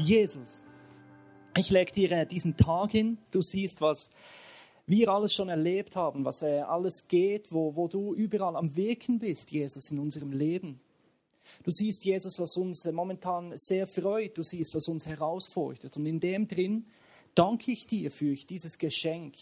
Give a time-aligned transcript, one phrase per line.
[0.00, 0.64] Jesus,
[1.56, 3.18] ich lege dir äh, diesen Tag hin.
[3.30, 4.10] Du siehst, was
[4.86, 9.18] wir alles schon erlebt haben, was äh, alles geht, wo, wo du überall am Wirken
[9.18, 10.80] bist, Jesus, in unserem Leben.
[11.64, 14.38] Du siehst, Jesus, was uns äh, momentan sehr freut.
[14.38, 15.96] Du siehst, was uns herausfordert.
[15.96, 16.86] Und in dem drin
[17.34, 19.36] danke ich dir für dieses Geschenk,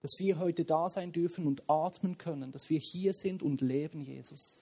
[0.00, 4.00] dass wir heute da sein dürfen und atmen können, dass wir hier sind und leben,
[4.00, 4.58] Jesus.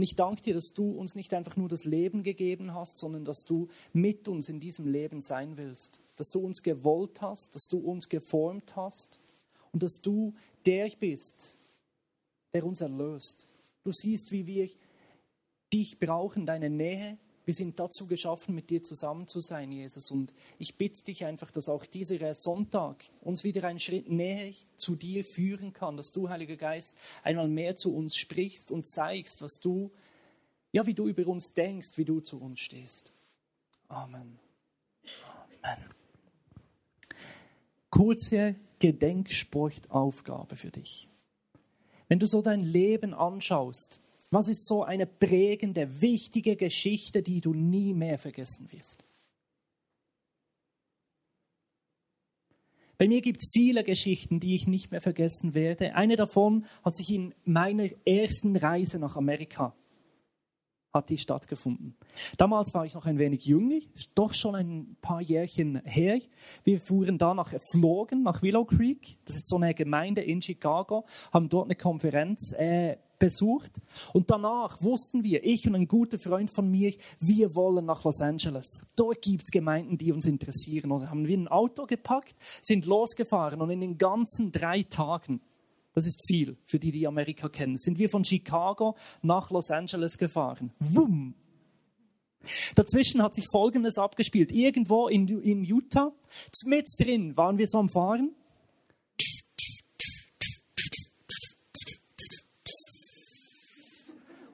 [0.00, 3.26] Und ich danke dir, dass du uns nicht einfach nur das Leben gegeben hast, sondern
[3.26, 6.00] dass du mit uns in diesem Leben sein willst.
[6.16, 9.20] Dass du uns gewollt hast, dass du uns geformt hast
[9.72, 10.32] und dass du
[10.64, 11.58] der bist,
[12.54, 13.46] der uns erlöst.
[13.84, 14.70] Du siehst, wie wir
[15.70, 17.18] dich brauchen, deine Nähe,
[17.50, 20.12] wir sind dazu geschaffen, mit dir zusammen zu sein, Jesus.
[20.12, 24.94] Und ich bitte dich einfach, dass auch dieser Sonntag uns wieder einen Schritt näher zu
[24.94, 29.58] dir führen kann, dass du, Heiliger Geist, einmal mehr zu uns sprichst und zeigst, was
[29.58, 29.90] du,
[30.70, 33.12] ja, wie du über uns denkst, wie du zu uns stehst.
[33.88, 34.38] Amen.
[35.62, 35.84] Amen.
[37.90, 41.08] Kurze Gedenksportaufgabe für dich.
[42.06, 43.98] Wenn du so dein Leben anschaust,
[44.30, 49.04] was ist so eine prägende, wichtige Geschichte, die du nie mehr vergessen wirst?
[52.96, 55.94] Bei mir gibt es viele Geschichten, die ich nicht mehr vergessen werde.
[55.94, 59.74] Eine davon hat sich in meiner ersten Reise nach Amerika
[60.92, 61.96] hat die stattgefunden.
[62.36, 63.78] Damals war ich noch ein wenig jünger,
[64.14, 66.20] doch schon ein paar Jährchen her.
[66.64, 69.16] Wir fuhren da nach, flogen nach Willow Creek.
[69.24, 73.70] Das ist so eine Gemeinde in Chicago, haben dort eine Konferenz äh, besucht.
[74.12, 78.20] Und danach wussten wir, ich und ein guter Freund von mir, wir wollen nach Los
[78.20, 78.88] Angeles.
[78.96, 80.90] Dort gibt es Gemeinden, die uns interessieren.
[80.90, 85.40] Und haben wir ein Auto gepackt, sind losgefahren und in den ganzen drei Tagen,
[85.94, 90.18] das ist viel für die, die Amerika kennen, sind wir von Chicago nach Los Angeles
[90.18, 90.72] gefahren.
[90.80, 91.34] Wumm!
[92.74, 94.50] Dazwischen hat sich Folgendes abgespielt.
[94.50, 96.12] Irgendwo in, in Utah,
[96.64, 98.34] mit drin waren wir so am Fahren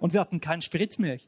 [0.07, 1.19] und wir hatten keinen Sprit mehr.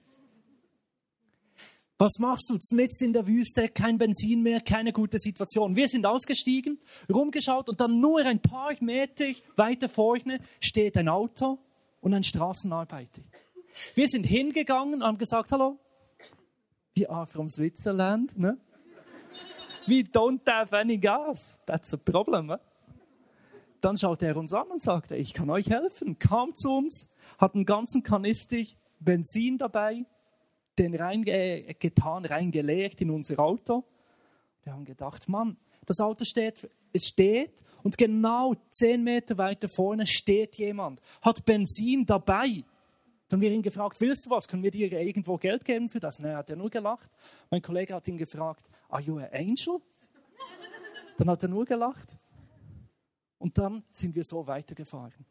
[1.98, 2.76] Was machst du?
[2.76, 5.74] Mitten in der Wüste, kein Benzin mehr, keine gute Situation.
[5.74, 6.78] Wir sind ausgestiegen,
[7.12, 9.24] rumgeschaut und dann nur ein paar Meter
[9.56, 11.58] weiter vorne steht ein Auto
[12.00, 13.20] und ein Straßenarbeiter.
[13.96, 15.76] Wir sind hingegangen und haben gesagt, hallo,
[16.94, 18.38] we are from Switzerland.
[18.38, 18.58] Ne?
[19.88, 21.60] We don't have any gas.
[21.66, 22.46] That's a problem.
[22.46, 22.60] Ne?
[23.80, 26.18] Dann schaut er uns an und sagte, ich kann euch helfen.
[26.18, 28.62] Kam zu uns, hat einen ganzen Kanister
[29.00, 30.04] Benzin dabei,
[30.78, 33.84] den reingetan, reingeleert in unser Auto.
[34.64, 35.56] Wir haben gedacht, Mann,
[35.86, 42.04] das Auto steht, es steht und genau zehn Meter weiter vorne steht jemand, hat Benzin
[42.04, 42.64] dabei.
[43.28, 44.48] Dann haben wir ihn gefragt, willst du was?
[44.48, 46.18] Können wir dir irgendwo Geld geben für das?
[46.18, 47.10] Nein, hat er nur gelacht.
[47.50, 49.80] Mein Kollege hat ihn gefragt, are you an angel?
[51.18, 52.18] Dann hat er nur gelacht.
[53.38, 55.24] Und dann sind wir so weitergefahren.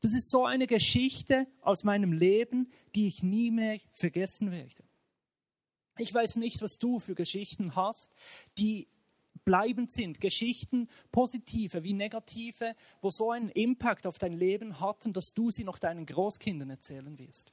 [0.00, 4.84] Das ist so eine Geschichte aus meinem Leben, die ich nie mehr vergessen werde.
[5.98, 8.14] Ich weiß nicht, was du für Geschichten hast,
[8.58, 8.88] die
[9.44, 10.20] bleibend sind.
[10.20, 15.64] Geschichten, positive wie negative, wo so einen Impact auf dein Leben hatten, dass du sie
[15.64, 17.52] noch deinen Großkindern erzählen wirst.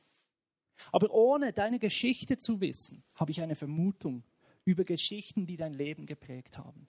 [0.91, 4.23] Aber ohne deine Geschichte zu wissen, habe ich eine Vermutung
[4.65, 6.87] über Geschichten, die dein Leben geprägt haben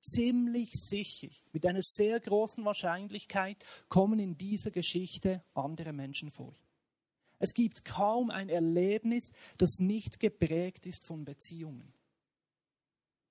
[0.00, 6.54] ziemlich sicher, mit einer sehr großen Wahrscheinlichkeit kommen in dieser Geschichte andere Menschen vor.
[7.38, 11.92] Es gibt kaum ein Erlebnis, das nicht geprägt ist von Beziehungen.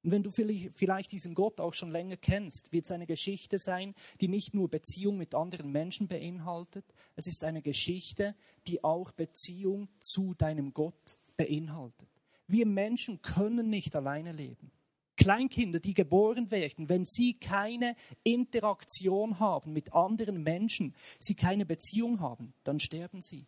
[0.01, 3.93] Und wenn du vielleicht diesen Gott auch schon länger kennst, wird es eine Geschichte sein,
[4.21, 8.35] die nicht nur Beziehung mit anderen Menschen beinhaltet, es ist eine Geschichte,
[8.67, 12.07] die auch Beziehung zu deinem Gott beinhaltet.
[12.47, 14.71] Wir Menschen können nicht alleine leben.
[15.19, 22.21] Kleinkinder, die geboren werden, wenn sie keine Interaktion haben mit anderen Menschen, sie keine Beziehung
[22.21, 23.45] haben, dann sterben sie.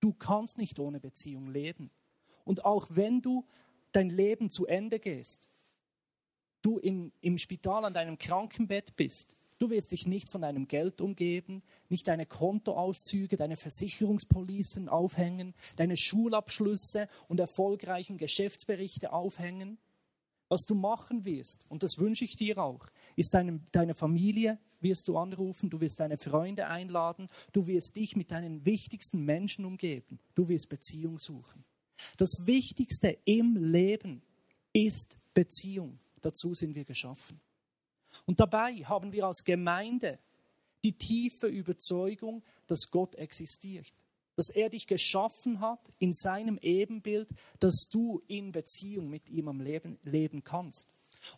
[0.00, 1.90] Du kannst nicht ohne Beziehung leben.
[2.44, 3.46] Und auch wenn du
[3.92, 5.48] dein Leben zu Ende gehst,
[6.60, 11.00] du in, im Spital an deinem Krankenbett bist, du wirst dich nicht von deinem Geld
[11.00, 19.78] umgeben, nicht deine Kontoauszüge, deine Versicherungspolicen aufhängen, deine Schulabschlüsse und erfolgreichen Geschäftsberichte aufhängen,
[20.54, 22.86] was du machen wirst, und das wünsche ich dir auch,
[23.16, 28.14] ist deine, deine Familie wirst du anrufen, du wirst deine Freunde einladen, du wirst dich
[28.14, 31.64] mit deinen wichtigsten Menschen umgeben, du wirst Beziehung suchen.
[32.18, 34.22] Das Wichtigste im Leben
[34.72, 35.98] ist Beziehung.
[36.20, 37.40] Dazu sind wir geschaffen.
[38.24, 40.20] Und dabei haben wir als Gemeinde
[40.84, 43.92] die tiefe Überzeugung, dass Gott existiert.
[44.36, 47.28] Dass er dich geschaffen hat in seinem Ebenbild,
[47.60, 50.88] dass du in Beziehung mit ihm am Leben leben kannst.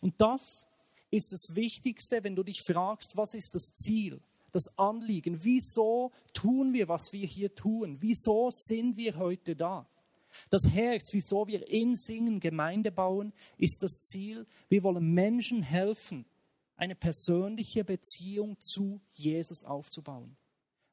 [0.01, 0.67] Und das
[1.11, 4.19] ist das Wichtigste, wenn du dich fragst, was ist das Ziel,
[4.51, 9.87] das Anliegen, wieso tun wir, was wir hier tun, wieso sind wir heute da.
[10.49, 16.25] Das Herz, wieso wir in Singen Gemeinde bauen, ist das Ziel, wir wollen Menschen helfen,
[16.75, 20.37] eine persönliche Beziehung zu Jesus aufzubauen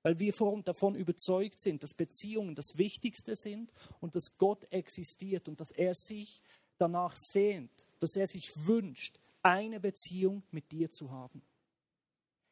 [0.04, 5.60] weil wir davon überzeugt sind, dass Beziehungen das Wichtigste sind und dass Gott existiert und
[5.60, 6.42] dass er sich
[6.76, 11.42] danach sehnt, dass er sich wünscht, eine Beziehung mit dir zu haben.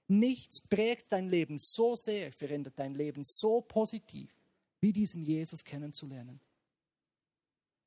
[0.09, 4.35] Nichts prägt dein Leben so sehr, verändert dein Leben so positiv,
[4.81, 6.41] wie diesen Jesus kennenzulernen.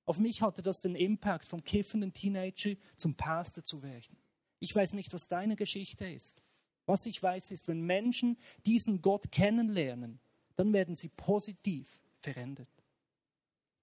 [0.06, 4.16] Auf mich hatte das den Impact, vom kiffenden Teenager zum Pastor zu werden.
[4.60, 6.45] Ich weiß nicht, was deine Geschichte ist.
[6.86, 10.20] Was ich weiß, ist, wenn Menschen diesen Gott kennenlernen,
[10.56, 12.70] dann werden sie positiv verändert.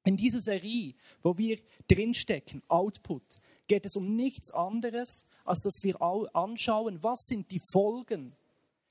[0.05, 3.23] In dieser Serie, wo wir drinstecken, Output,
[3.69, 8.35] geht es um nichts anderes, als dass wir anschauen, was sind die Folgen,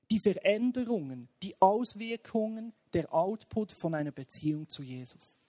[0.09, 5.39] die Veränderungen, die Auswirkungen der Output von einer Beziehung zu Jesus.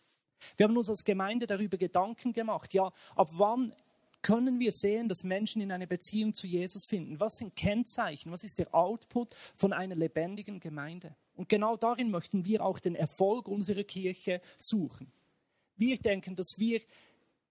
[0.57, 3.73] Wir haben uns als Gemeinde darüber Gedanken gemacht, ja, ab wann
[4.23, 7.21] können wir sehen, dass Menschen in eine Beziehung zu Jesus finden?
[7.21, 8.33] Was sind Kennzeichen?
[8.33, 11.15] Was ist der Output von einer lebendigen Gemeinde?
[11.35, 15.11] Und genau darin möchten wir auch den Erfolg unserer Kirche suchen.
[15.77, 16.81] Wir denken, dass wir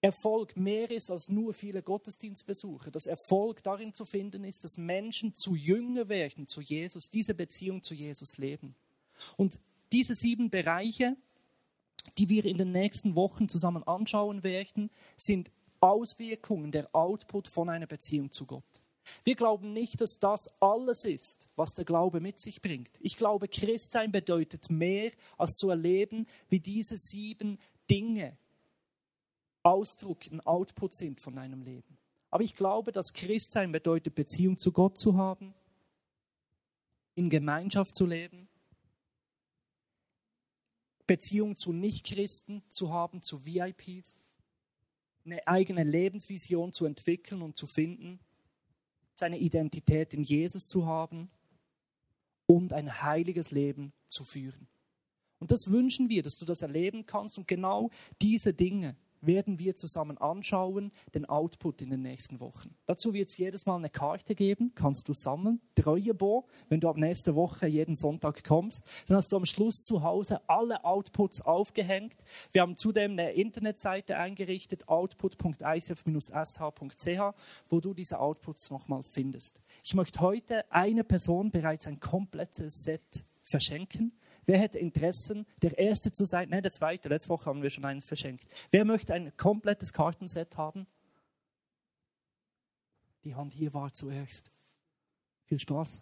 [0.02, 2.90] Erfolg mehr ist als nur viele Gottesdienstbesucher.
[2.90, 7.84] Dass Erfolg darin zu finden ist, dass Menschen zu Jünger werden zu Jesus, diese Beziehung
[7.84, 8.76] zu Jesus leben.
[9.38, 9.60] Und
[9.92, 11.16] diese sieben Bereiche,
[12.18, 15.52] die wir in den nächsten Wochen zusammen anschauen werden, sind
[15.82, 18.64] Auswirkungen, der Output von einer Beziehung zu Gott.
[19.24, 22.92] Wir glauben nicht, dass das alles ist, was der Glaube mit sich bringt.
[23.00, 28.38] Ich glaube, Christsein bedeutet mehr, als zu erleben, wie diese sieben Dinge
[29.64, 31.98] Ausdruck, ein Output sind von einem Leben.
[32.30, 35.54] Aber ich glaube, dass Christsein bedeutet, Beziehung zu Gott zu haben,
[37.16, 38.48] in Gemeinschaft zu leben,
[41.06, 44.20] Beziehung zu Nichtchristen zu haben, zu VIPs,
[45.26, 48.20] eine eigene Lebensvision zu entwickeln und zu finden,
[49.14, 51.30] seine Identität in Jesus zu haben
[52.46, 54.68] und ein heiliges Leben zu führen.
[55.40, 57.90] Und das wünschen wir, dass du das erleben kannst und genau
[58.22, 62.74] diese Dinge werden wir zusammen anschauen, den Output in den nächsten Wochen.
[62.86, 66.98] Dazu wird es jedes Mal eine Karte geben, kannst du sammeln, Treuebo, wenn du ab
[66.98, 68.88] nächste Woche jeden Sonntag kommst.
[69.08, 72.16] Dann hast du am Schluss zu Hause alle Outputs aufgehängt.
[72.52, 77.36] Wir haben zudem eine Internetseite eingerichtet, output.icf-sh.ch,
[77.70, 79.62] wo du diese Outputs nochmals findest.
[79.84, 84.14] Ich möchte heute eine Person bereits ein komplettes Set verschenken.
[84.52, 86.50] Wer hätte Interessen, der Erste zu sein?
[86.50, 87.08] Nein, der Zweite.
[87.08, 88.46] Letzte Woche haben wir schon eines verschenkt.
[88.70, 90.88] Wer möchte ein komplettes Kartenset haben?
[93.24, 94.52] Die Hand hier war zuerst.
[95.46, 96.02] Viel Spaß.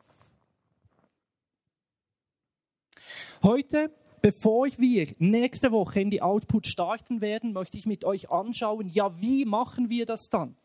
[3.44, 3.92] Heute,
[4.24, 9.22] bevor wir nächste Woche in die Output starten werden, möchte ich mit euch anschauen, ja,
[9.22, 10.58] wie machen wir das dann?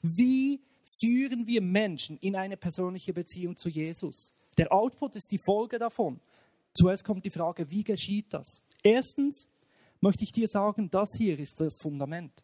[0.00, 4.32] Wie führen wir Menschen in eine persönliche Beziehung zu Jesus?
[4.56, 6.18] Der Output ist die Folge davon.
[6.74, 8.64] Zuerst kommt die Frage, wie geschieht das?
[8.82, 9.50] Erstens
[10.00, 12.42] möchte ich dir sagen, das hier ist das Fundament.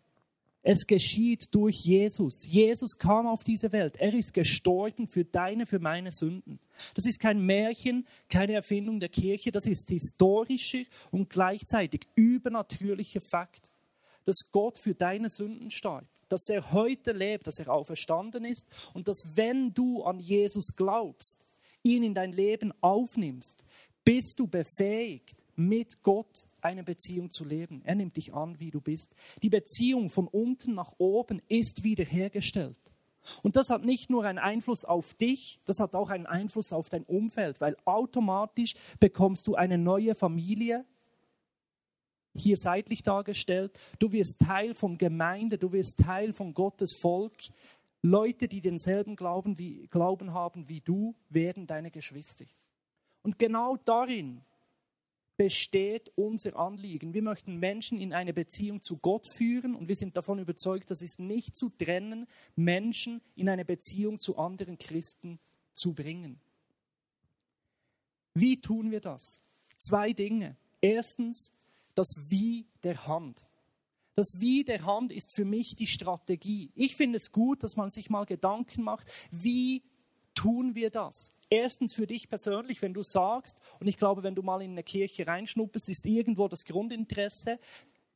[0.62, 2.44] Es geschieht durch Jesus.
[2.46, 3.96] Jesus kam auf diese Welt.
[3.96, 6.58] Er ist gestorben für deine, für meine Sünden.
[6.94, 9.52] Das ist kein Märchen, keine Erfindung der Kirche.
[9.52, 13.70] Das ist historischer und gleichzeitig übernatürlicher Fakt,
[14.24, 16.06] dass Gott für deine Sünden starb.
[16.28, 21.46] Dass er heute lebt, dass er auferstanden ist und dass wenn du an Jesus glaubst,
[21.82, 23.64] ihn in dein Leben aufnimmst,
[24.08, 27.82] bist du befähigt, mit Gott eine Beziehung zu leben.
[27.84, 29.14] Er nimmt dich an, wie du bist.
[29.42, 32.78] Die Beziehung von unten nach oben ist wiederhergestellt.
[33.42, 36.88] Und das hat nicht nur einen Einfluss auf dich, das hat auch einen Einfluss auf
[36.88, 40.86] dein Umfeld, weil automatisch bekommst du eine neue Familie,
[42.34, 43.78] hier seitlich dargestellt.
[43.98, 47.36] Du wirst Teil von Gemeinde, du wirst Teil von Gottes Volk.
[48.00, 52.46] Leute, die denselben Glauben, wie, Glauben haben wie du, werden deine Geschwister.
[53.28, 54.40] Und genau darin
[55.36, 57.12] besteht unser Anliegen.
[57.12, 61.02] Wir möchten Menschen in eine Beziehung zu Gott führen und wir sind davon überzeugt, dass
[61.02, 65.40] es nicht zu trennen, Menschen in eine Beziehung zu anderen Christen
[65.72, 66.40] zu bringen.
[68.32, 69.42] Wie tun wir das?
[69.76, 70.56] Zwei Dinge.
[70.80, 71.52] Erstens
[71.94, 73.46] das Wie der Hand.
[74.14, 76.72] Das Wie der Hand ist für mich die Strategie.
[76.74, 79.82] Ich finde es gut, dass man sich mal Gedanken macht, wie
[80.38, 81.34] tun wir das?
[81.50, 84.84] Erstens für dich persönlich, wenn du sagst, und ich glaube, wenn du mal in eine
[84.84, 87.58] Kirche reinschnuppest, ist irgendwo das Grundinteresse,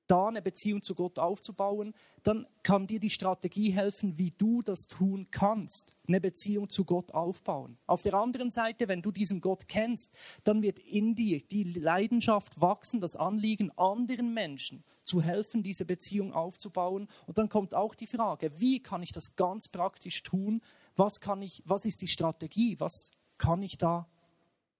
[0.06, 4.86] da eine Beziehung zu Gott aufzubauen, dann kann dir die Strategie helfen, wie du das
[4.86, 7.76] tun kannst, eine Beziehung zu Gott aufbauen.
[7.86, 10.14] Auf der anderen Seite, wenn du diesen Gott kennst,
[10.44, 16.32] dann wird in dir die Leidenschaft wachsen, das Anliegen anderen Menschen zu helfen, diese Beziehung
[16.32, 17.08] aufzubauen.
[17.26, 20.62] Und dann kommt auch die Frage, wie kann ich das ganz praktisch tun?
[20.96, 22.76] Was kann ich, was ist die Strategie?
[22.78, 24.08] Was kann ich da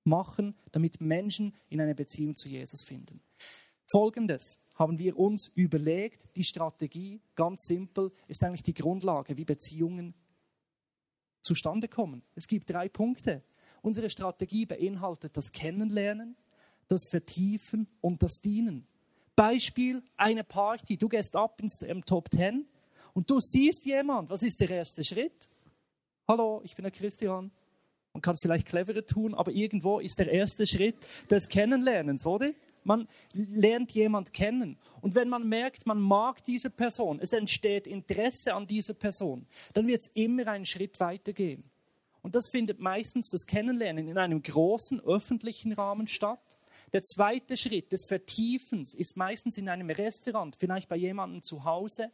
[0.04, 3.20] machen, damit Menschen in eine Beziehung zu Jesus finden?
[3.90, 10.14] Folgendes haben wir uns überlegt, die Strategie, ganz simpel, ist eigentlich die Grundlage, wie Beziehungen
[11.42, 12.22] zustande kommen.
[12.34, 13.42] Es gibt drei Punkte.
[13.82, 16.36] Unsere Strategie beinhaltet das Kennenlernen,
[16.88, 18.86] das Vertiefen und das Dienen.
[19.34, 22.66] Beispiel, eine Party, du gehst ab ins Top Ten
[23.12, 25.48] und du siehst jemand, was ist der erste Schritt?
[26.28, 27.50] Hallo, ich bin der Christian.
[28.12, 30.96] Man kann es vielleicht cleverer tun, aber irgendwo ist der erste Schritt
[31.28, 32.52] des Kennenlernens, oder?
[32.84, 34.78] Man lernt jemand kennen.
[35.00, 39.88] Und wenn man merkt, man mag diese Person, es entsteht Interesse an dieser Person, dann
[39.88, 41.64] wird es immer einen Schritt weitergehen.
[42.22, 46.56] Und das findet meistens das Kennenlernen in einem großen öffentlichen Rahmen statt.
[46.92, 52.12] Der zweite Schritt des Vertiefens ist meistens in einem Restaurant, vielleicht bei jemandem zu Hause,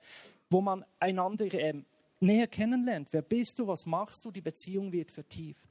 [0.48, 1.74] wo man einander äh,
[2.20, 3.08] näher kennenlernt.
[3.12, 3.66] Wer bist du?
[3.66, 4.30] Was machst du?
[4.30, 5.68] Die Beziehung wird vertieft.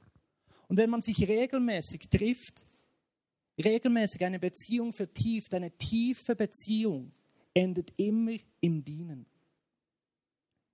[0.68, 2.66] Und wenn man sich regelmäßig trifft,
[3.62, 7.12] regelmäßig eine Beziehung vertieft, eine tiefe Beziehung,
[7.54, 9.26] endet immer im Dienen.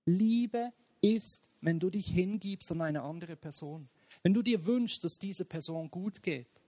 [0.05, 3.89] Liebe ist, wenn du dich hingibst an eine andere Person,
[4.21, 6.61] wenn du dir wünschst, dass diese Person gut geht.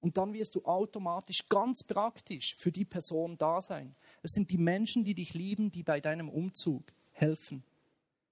[0.00, 3.94] Und dann wirst du automatisch ganz praktisch für die Person da sein.
[4.22, 7.64] Es sind die Menschen, die dich lieben, die bei deinem Umzug helfen,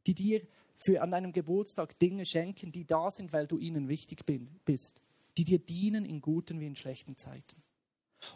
[0.07, 0.43] die dir
[0.79, 4.25] für an deinem Geburtstag Dinge schenken, die da sind, weil du ihnen wichtig
[4.65, 5.01] bist
[5.37, 7.63] die dir dienen in guten wie in schlechten Zeiten.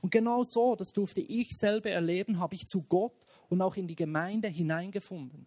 [0.00, 3.86] Und genau so, das durfte ich selber erleben, habe ich zu Gott und auch in
[3.86, 5.46] die Gemeinde hineingefunden.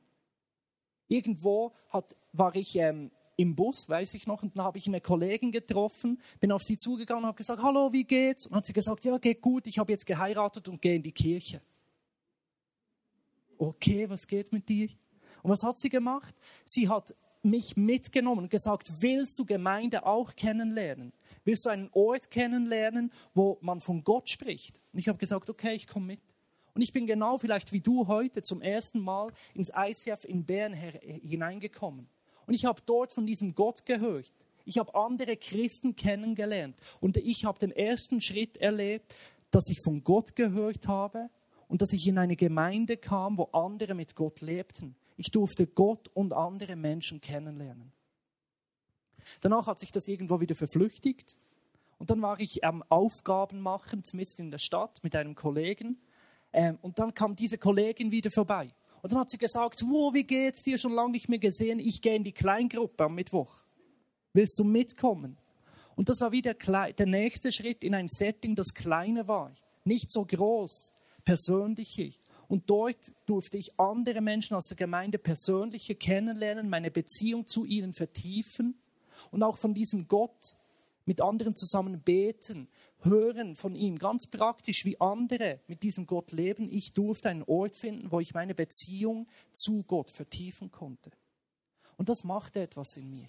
[1.08, 5.02] Irgendwo hat, war ich ähm, im Bus, weiß ich noch, und dann habe ich eine
[5.02, 8.46] Kollegin getroffen, bin auf sie zugegangen und habe gesagt, hallo, wie geht's?
[8.46, 11.12] Und hat sie gesagt, ja, geht gut, ich habe jetzt geheiratet und gehe in die
[11.12, 11.62] Kirche.
[13.58, 14.90] Okay, was geht mit dir?
[15.44, 16.36] Und was hat sie gemacht?
[16.66, 21.14] Sie hat mich mitgenommen und gesagt, willst du Gemeinde auch kennenlernen?
[21.46, 24.82] Willst du einen Ort kennenlernen, wo man von Gott spricht?
[24.92, 26.20] Und ich habe gesagt, okay, ich komme mit.
[26.74, 30.74] Und ich bin genau vielleicht wie du heute zum ersten Mal ins ICF in Bern
[30.74, 32.08] hineingekommen.
[32.46, 34.32] Und ich habe dort von diesem Gott gehört.
[34.66, 36.76] Ich habe andere Christen kennengelernt.
[37.00, 39.16] Und ich habe den ersten Schritt erlebt,
[39.50, 41.30] dass ich von Gott gehört habe
[41.68, 44.96] und dass ich in eine Gemeinde kam, wo andere mit Gott lebten.
[45.18, 47.92] Ich durfte Gott und andere Menschen kennenlernen.
[49.42, 51.36] Danach hat sich das irgendwo wieder verflüchtigt.
[51.98, 55.98] Und dann war ich am Aufgaben machen, mitten in der Stadt mit einem Kollegen.
[56.54, 58.70] Ähm, und dann kam diese Kollegin wieder vorbei.
[59.02, 60.78] Und dann hat sie gesagt, wo, wie geht's dir?
[60.78, 61.80] Schon lange nicht mehr gesehen.
[61.80, 63.64] Ich gehe in die Kleingruppe am Mittwoch.
[64.34, 65.38] Willst du mitkommen?
[65.96, 69.52] Und das war wieder der nächste Schritt in ein Setting, das kleiner war.
[69.84, 70.94] Nicht so groß,
[71.28, 72.08] persönlicher.
[72.48, 77.92] Und dort durfte ich andere Menschen aus der Gemeinde persönlicher kennenlernen, meine Beziehung zu ihnen
[77.92, 78.80] vertiefen
[79.32, 80.56] und auch von diesem Gott
[81.04, 82.70] mit anderen zusammen beten,
[83.02, 86.70] hören von ihm, ganz praktisch, wie andere mit diesem Gott leben.
[86.70, 91.12] Ich durfte einen Ort finden, wo ich meine Beziehung zu Gott vertiefen konnte.
[91.98, 93.28] Und das machte etwas in mir.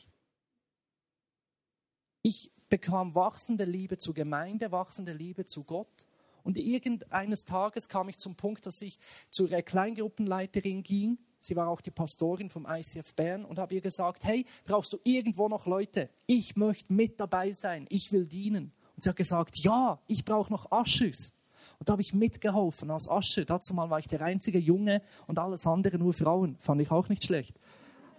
[2.23, 6.07] Ich bekam wachsende Liebe zur Gemeinde, wachsende Liebe zu Gott.
[6.43, 8.99] Und irgendeines Tages kam ich zum Punkt, dass ich
[9.31, 14.25] zur Kleingruppenleiterin ging Sie war auch die Pastorin vom ICF Bern und habe ihr gesagt,
[14.25, 16.11] hey, brauchst du irgendwo noch Leute?
[16.27, 18.73] Ich möchte mit dabei sein, ich will dienen.
[18.97, 21.35] Und sie hat gesagt, ja, ich brauche noch Aschers.
[21.79, 23.45] Und da habe ich mitgeholfen als Ascher.
[23.45, 26.57] Dazu mal war ich der einzige Junge und alles andere nur Frauen.
[26.59, 27.55] Fand ich auch nicht schlecht.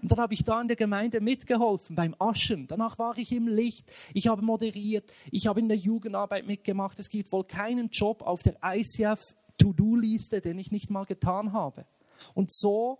[0.01, 2.67] Und dann habe ich da in der Gemeinde mitgeholfen beim Aschen.
[2.67, 3.91] Danach war ich im Licht.
[4.13, 5.11] Ich habe moderiert.
[5.31, 6.99] Ich habe in der Jugendarbeit mitgemacht.
[6.99, 11.85] Es gibt wohl keinen Job auf der ICF To-Do-Liste, den ich nicht mal getan habe.
[12.33, 12.99] Und so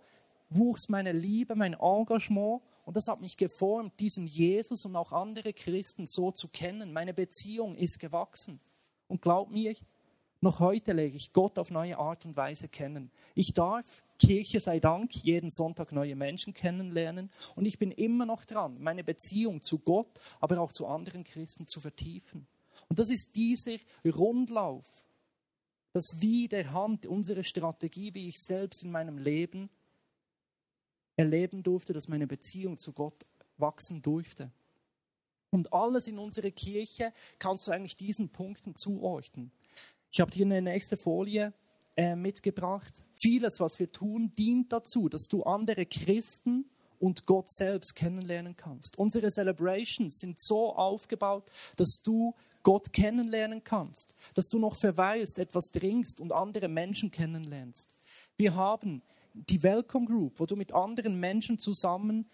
[0.50, 5.52] wuchs meine Liebe, mein Engagement und das hat mich geformt, diesen Jesus und auch andere
[5.52, 6.92] Christen so zu kennen.
[6.92, 8.60] Meine Beziehung ist gewachsen.
[9.06, 9.74] Und glaub mir,
[10.40, 13.10] noch heute lege ich Gott auf neue Art und Weise kennen.
[13.34, 18.44] Ich darf, Kirche sei Dank, jeden Sonntag neue Menschen kennenlernen und ich bin immer noch
[18.44, 22.46] dran, meine Beziehung zu Gott, aber auch zu anderen Christen zu vertiefen.
[22.88, 25.06] Und das ist dieser Rundlauf,
[25.92, 29.68] das Wie der Hand, unsere Strategie, wie ich selbst in meinem Leben
[31.16, 33.26] erleben durfte, dass meine Beziehung zu Gott
[33.58, 34.50] wachsen durfte.
[35.50, 39.50] Und alles in unserer Kirche kannst du eigentlich diesen Punkten zuordnen.
[40.12, 41.52] Ich habe dir eine nächste Folie
[41.96, 43.04] äh, mitgebracht.
[43.16, 46.64] Vieles, was wir tun, dient dazu, dass du andere Christen
[46.98, 48.98] und Gott selbst kennenlernen kannst.
[48.98, 55.70] Unsere Celebrations sind so aufgebaut, dass du Gott kennenlernen kannst, dass du noch verweilst, etwas
[55.70, 57.90] trinkst und andere Menschen kennenlernst.
[58.36, 59.02] Wir haben
[59.32, 62.28] die Welcome Group, wo du mit anderen Menschen zusammen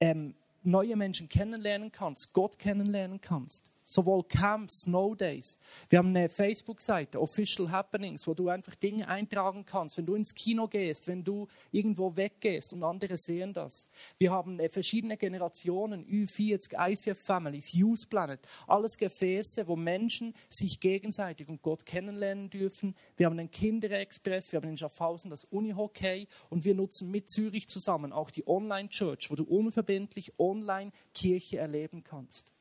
[0.00, 5.58] ähm, neue Menschen kennenlernen kannst, Gott kennenlernen kannst sowohl Camps, Snow Days.
[5.88, 10.34] Wir haben eine Facebook-Seite, Official Happenings, wo du einfach Dinge eintragen kannst, wenn du ins
[10.34, 13.88] Kino gehst, wenn du irgendwo weggehst und andere sehen das.
[14.18, 20.80] Wir haben äh, verschiedene Generationen, Ü40, ICF Families, Youth Planet, alles Gefäße, wo Menschen sich
[20.80, 22.96] gegenseitig und Gott kennenlernen dürfen.
[23.16, 27.68] Wir haben den Kinderexpress, wir haben in Schaffhausen das Unihockey und wir nutzen mit Zürich
[27.68, 32.55] zusammen auch die Online-Church, wo du unverbindlich online Kirche erleben kannst.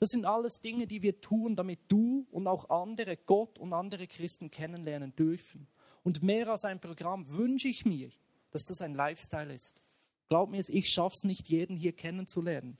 [0.00, 4.06] Das sind alles Dinge, die wir tun, damit du und auch andere Gott und andere
[4.06, 5.68] Christen kennenlernen dürfen.
[6.02, 8.08] Und mehr als ein Programm wünsche ich mir,
[8.50, 9.82] dass das ein Lifestyle ist.
[10.30, 12.78] Glaub mir, ich schaffe es nicht, jeden hier kennenzulernen.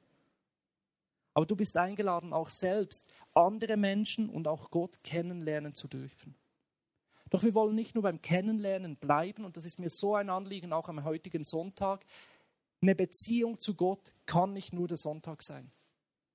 [1.35, 6.35] Aber du bist eingeladen, auch selbst andere Menschen und auch Gott kennenlernen zu dürfen.
[7.29, 10.73] Doch wir wollen nicht nur beim Kennenlernen bleiben, und das ist mir so ein Anliegen,
[10.73, 12.05] auch am heutigen Sonntag.
[12.81, 15.71] Eine Beziehung zu Gott kann nicht nur der Sonntag sein.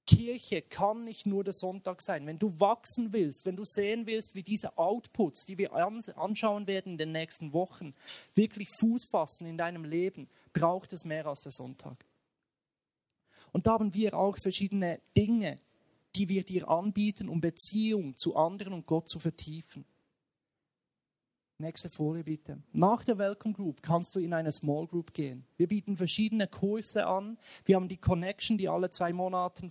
[0.05, 2.25] Kirche kann nicht nur der Sonntag sein.
[2.27, 6.93] Wenn du wachsen willst, wenn du sehen willst, wie diese Outputs, die wir anschauen werden
[6.93, 7.93] in den nächsten Wochen,
[8.35, 12.05] wirklich Fuß fassen in deinem Leben, braucht es mehr als der Sonntag.
[13.51, 15.59] Und da haben wir auch verschiedene Dinge,
[16.15, 19.85] die wir dir anbieten, um Beziehung zu anderen und Gott zu vertiefen.
[21.57, 22.61] Nächste Folie bitte.
[22.73, 25.45] Nach der Welcome Group kannst du in eine Small Group gehen.
[25.55, 27.37] Wir bieten verschiedene Kurse an.
[27.63, 29.69] Wir haben die Connection, die alle zwei Monate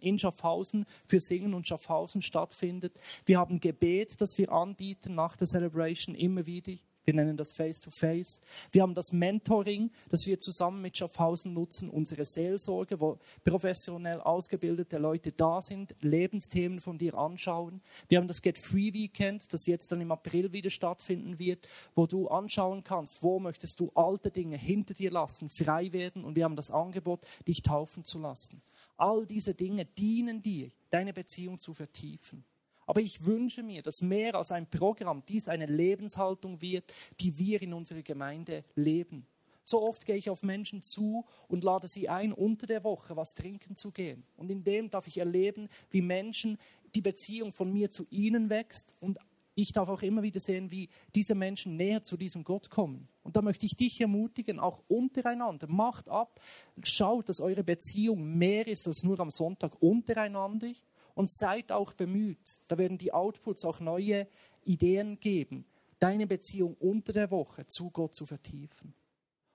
[0.00, 2.98] in Schaffhausen für Singen und Schaffhausen stattfindet.
[3.26, 6.72] Wir haben Gebet, das wir anbieten nach der Celebration immer wieder.
[7.04, 8.42] Wir nennen das Face-to-Face.
[8.70, 14.98] Wir haben das Mentoring, das wir zusammen mit Schaffhausen nutzen, unsere Seelsorge, wo professionell ausgebildete
[14.98, 17.80] Leute da sind, Lebensthemen von dir anschauen.
[18.08, 22.06] Wir haben das Get Free Weekend, das jetzt dann im April wieder stattfinden wird, wo
[22.06, 26.24] du anschauen kannst, wo möchtest du alte Dinge hinter dir lassen, frei werden.
[26.24, 28.62] Und wir haben das Angebot, dich taufen zu lassen.
[28.96, 32.44] All diese Dinge dienen dir, deine Beziehung zu vertiefen.
[32.92, 37.62] Aber ich wünsche mir, dass mehr als ein Programm dies eine Lebenshaltung wird, die wir
[37.62, 39.26] in unserer Gemeinde leben.
[39.64, 43.32] So oft gehe ich auf Menschen zu und lade sie ein, unter der Woche was
[43.32, 44.26] trinken zu gehen.
[44.36, 46.58] Und in dem darf ich erleben, wie Menschen
[46.94, 49.18] die Beziehung von mir zu ihnen wächst und
[49.54, 53.08] ich darf auch immer wieder sehen, wie diese Menschen näher zu diesem Gott kommen.
[53.22, 56.40] Und da möchte ich dich ermutigen, auch untereinander, macht ab,
[56.82, 60.72] schaut, dass eure Beziehung mehr ist als nur am Sonntag untereinander,
[61.14, 62.60] und seid auch bemüht.
[62.68, 64.26] Da werden die Outputs auch neue
[64.64, 65.64] Ideen geben,
[65.98, 68.94] deine Beziehung unter der Woche zu Gott zu vertiefen.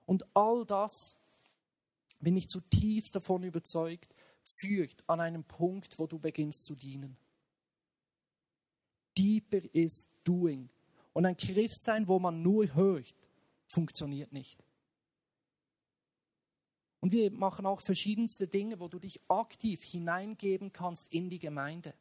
[0.06, 1.20] Und all das,
[2.20, 7.18] bin ich zutiefst davon überzeugt, führt an einen Punkt, wo du beginnst zu dienen.
[9.18, 10.70] Deeper is doing.
[11.14, 13.16] Und ein Christsein, wo man nur hört,
[13.68, 14.64] funktioniert nicht.
[17.00, 21.94] Und wir machen auch verschiedenste Dinge, wo du dich aktiv hineingeben kannst in die Gemeinde.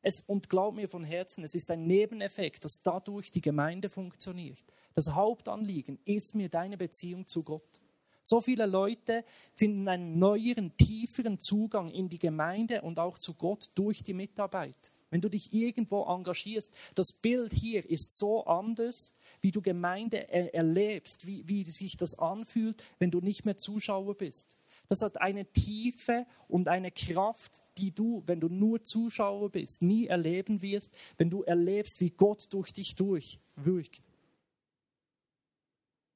[0.00, 4.64] Es, und glaub mir von Herzen, es ist ein Nebeneffekt, dass dadurch die Gemeinde funktioniert.
[4.94, 7.80] Das Hauptanliegen ist mir deine Beziehung zu Gott.
[8.22, 9.24] So viele Leute
[9.54, 14.92] finden einen neueren, tieferen Zugang in die Gemeinde und auch zu Gott durch die Mitarbeit.
[15.10, 20.54] Wenn du dich irgendwo engagierst, das Bild hier ist so anders, wie du Gemeinde er
[20.54, 24.56] erlebst, wie, wie sich das anfühlt, wenn du nicht mehr Zuschauer bist.
[24.88, 30.06] Das hat eine Tiefe und eine Kraft, die du, wenn du nur Zuschauer bist, nie
[30.06, 34.02] erleben wirst, wenn du erlebst, wie Gott durch dich durchwirkt.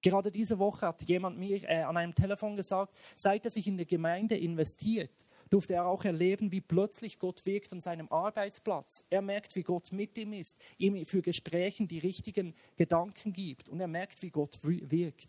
[0.03, 3.79] Gerade diese Woche hat jemand mir äh, an einem Telefon gesagt, seit er sich in
[3.79, 5.13] die Gemeinde investiert,
[5.53, 9.07] durfte er auch erleben, wie plötzlich Gott wirkt an seinem Arbeitsplatz.
[9.11, 13.79] Er merkt, wie Gott mit ihm ist, ihm für Gesprächen die richtigen Gedanken gibt und
[13.79, 15.29] er merkt, wie Gott wirkt.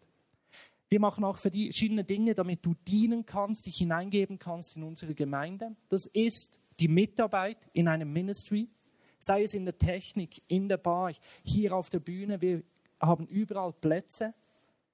[0.88, 5.76] Wir machen auch verschiedene Dinge, damit du dienen kannst, dich hineingeben kannst in unsere Gemeinde.
[5.90, 8.70] Das ist die Mitarbeit in einem Ministry,
[9.18, 11.12] sei es in der Technik, in der Bar,
[11.44, 12.40] hier auf der Bühne.
[12.40, 12.64] Wir
[13.02, 14.34] haben überall Plätze.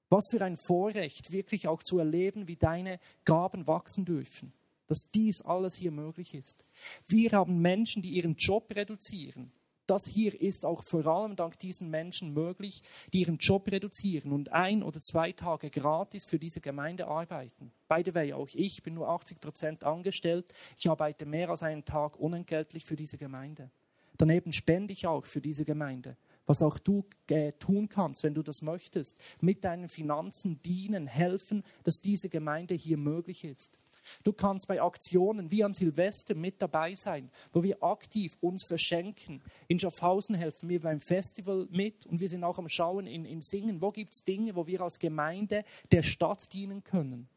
[0.08, 4.52] Was für ein Vorrecht, wirklich auch zu erleben, wie deine Gaben wachsen dürfen
[4.90, 6.64] dass dies alles hier möglich ist.
[7.06, 9.52] Wir haben Menschen, die ihren Job reduzieren,
[9.86, 14.52] das hier ist auch vor allem dank diesen Menschen möglich, die ihren Job reduzieren und
[14.52, 17.72] ein oder zwei Tage gratis für diese Gemeinde arbeiten.
[17.88, 20.46] By the way, auch ich bin nur 80 Prozent angestellt.
[20.78, 23.70] Ich arbeite mehr als einen Tag unentgeltlich für diese Gemeinde.
[24.16, 26.16] Daneben spende ich auch für diese Gemeinde.
[26.46, 31.64] Was auch du äh, tun kannst, wenn du das möchtest, mit deinen Finanzen dienen, helfen,
[31.82, 33.78] dass diese Gemeinde hier möglich ist.
[34.24, 39.42] Du kannst bei Aktionen wie an Silvester mit dabei sein, wo wir aktiv uns verschenken.
[39.68, 43.42] In Schaffhausen helfen wir beim Festival mit und wir sind auch am Schauen in, in
[43.42, 43.80] Singen.
[43.80, 47.28] Wo gibt es Dinge, wo wir als Gemeinde der Stadt dienen können?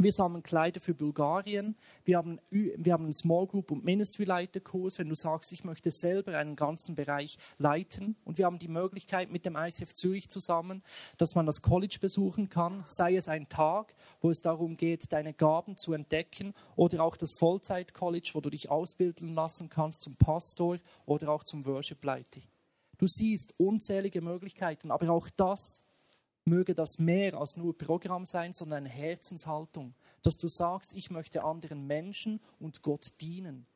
[0.00, 1.74] Wir sammeln Kleider für Bulgarien.
[2.04, 5.90] Wir haben, wir haben einen Small Group und Ministry Leiterkurs, wenn du sagst, ich möchte
[5.90, 8.14] selber einen ganzen Bereich leiten.
[8.24, 10.84] Und wir haben die Möglichkeit mit dem ICF Zürich zusammen,
[11.16, 15.34] dass man das College besuchen kann, sei es ein Tag, wo es darum geht, deine
[15.34, 20.14] Gaben zu entdecken, oder auch das Vollzeit College, wo du dich ausbilden lassen kannst zum
[20.14, 22.40] Pastor oder auch zum Worship Leiter.
[22.98, 25.84] Du siehst unzählige Möglichkeiten, aber auch das
[26.48, 31.44] möge das mehr als nur Programm sein, sondern eine Herzenshaltung, dass du sagst, ich möchte
[31.44, 33.66] anderen Menschen und Gott dienen,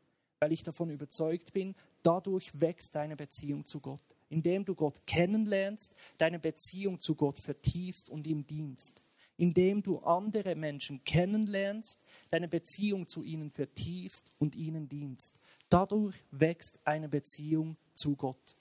[0.40, 4.02] weil ich davon überzeugt bin, dadurch wächst deine Beziehung zu Gott.
[4.28, 9.02] Indem du Gott kennenlernst, deine Beziehung zu Gott vertiefst und ihm dienst.
[9.36, 15.38] Indem du andere Menschen kennenlernst, deine Beziehung zu ihnen vertiefst und ihnen dienst.
[15.68, 18.56] Dadurch wächst eine Beziehung zu Gott.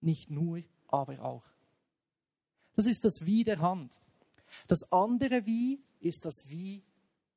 [0.00, 1.55] Nicht nur, aber auch.
[2.76, 3.98] Das ist das Wie der Hand.
[4.68, 6.82] Das andere Wie ist das Wie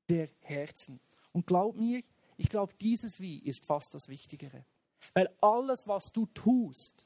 [0.10, 1.00] der Herzen.
[1.32, 2.02] Und glaub mir,
[2.38, 4.66] ich glaube, dieses Wie ist fast das Wichtigere.
[5.14, 7.06] Weil alles, was du tust,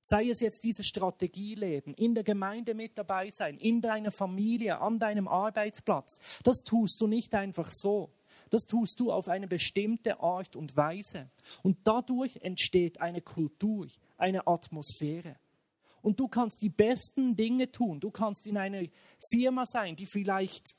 [0.00, 4.98] sei es jetzt dieses Strategieleben, in der Gemeinde mit dabei sein, in deiner Familie, an
[4.98, 8.10] deinem Arbeitsplatz, das tust du nicht einfach so.
[8.50, 11.30] Das tust du auf eine bestimmte Art und Weise.
[11.62, 15.36] Und dadurch entsteht eine Kultur, eine Atmosphäre.
[16.02, 18.00] Und du kannst die besten Dinge tun.
[18.00, 18.82] Du kannst in einer
[19.30, 20.74] Firma sein, die vielleicht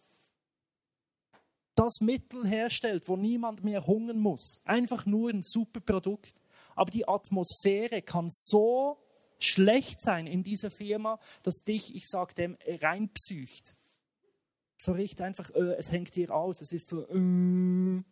[1.76, 4.62] das Mittel herstellt, wo niemand mehr hungern muss.
[4.66, 6.42] Einfach nur ein super Produkt.
[6.76, 8.98] Aber die Atmosphäre kann so
[9.40, 13.76] schlecht sein in dieser Firma, dass dich, ich sage dem, reinpsycht.
[14.76, 16.62] So riecht einfach, äh, es hängt dir aus.
[16.62, 18.04] Es ist so, äh.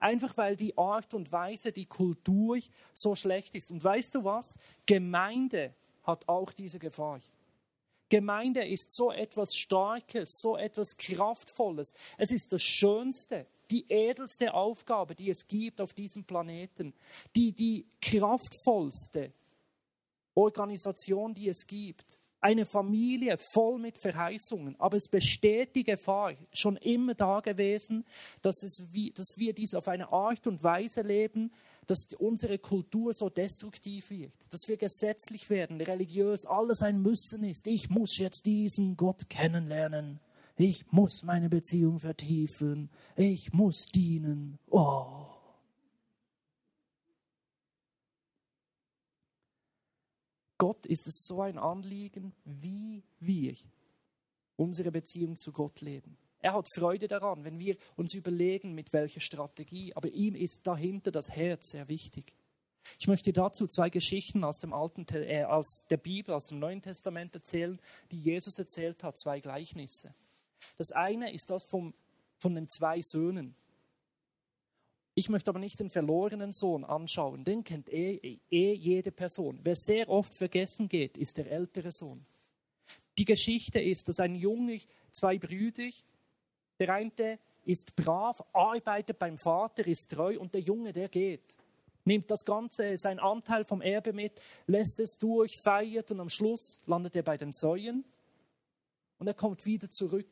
[0.00, 2.58] Einfach weil die Art und Weise, die Kultur
[2.94, 3.70] so schlecht ist.
[3.70, 4.58] Und weißt du was?
[4.86, 5.74] Gemeinde
[6.08, 7.20] hat auch diese Gefahr.
[8.08, 11.94] Gemeinde ist so etwas Starkes, so etwas Kraftvolles.
[12.16, 16.94] Es ist das Schönste, die edelste Aufgabe, die es gibt auf diesem Planeten.
[17.36, 19.34] Die, die kraftvollste
[20.34, 22.18] Organisation, die es gibt.
[22.40, 24.80] Eine Familie voll mit Verheißungen.
[24.80, 28.06] Aber es besteht die Gefahr, schon immer da gewesen,
[28.40, 31.52] dass, es dass wir dies auf eine Art und Weise leben,
[31.88, 37.66] dass unsere Kultur so destruktiv wird, dass wir gesetzlich werden, religiös, alles ein Müssen ist.
[37.66, 40.20] Ich muss jetzt diesen Gott kennenlernen.
[40.56, 42.90] Ich muss meine Beziehung vertiefen.
[43.16, 44.58] Ich muss dienen.
[44.68, 45.24] Oh.
[50.58, 53.56] Gott ist es so ein Anliegen, wie wir
[54.56, 56.18] unsere Beziehung zu Gott leben.
[56.40, 59.92] Er hat Freude daran, wenn wir uns überlegen, mit welcher Strategie.
[59.94, 62.34] Aber ihm ist dahinter das Herz sehr wichtig.
[62.98, 66.80] Ich möchte dazu zwei Geschichten aus, dem Alten, äh, aus der Bibel, aus dem Neuen
[66.80, 67.78] Testament erzählen,
[68.10, 70.14] die Jesus erzählt hat, zwei Gleichnisse.
[70.76, 71.92] Das eine ist das vom,
[72.38, 73.54] von den zwei Söhnen.
[75.14, 79.58] Ich möchte aber nicht den verlorenen Sohn anschauen, den kennt eh, eh jede Person.
[79.64, 82.24] Wer sehr oft vergessen geht, ist der ältere Sohn.
[83.18, 85.88] Die Geschichte ist, dass ein Junge, zwei Brüder,
[86.78, 91.56] der eine ist brav, arbeitet beim Vater, ist treu und der Junge, der geht.
[92.04, 96.80] Nimmt das Ganze, sein Anteil vom Erbe mit, lässt es durch, feiert und am Schluss
[96.86, 98.04] landet er bei den Säuen
[99.18, 100.30] und er kommt wieder zurück.